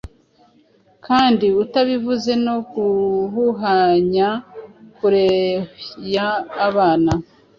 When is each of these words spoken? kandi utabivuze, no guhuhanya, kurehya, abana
kandi 1.05 1.45
utabivuze, 1.63 2.31
no 2.45 2.55
guhuhanya, 2.71 4.29
kurehya, 4.97 6.27
abana 6.67 7.11